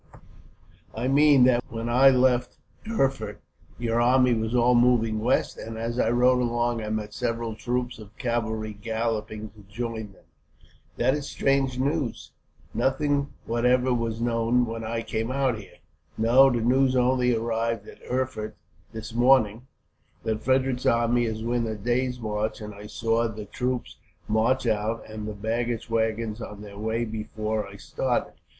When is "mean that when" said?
1.07-1.87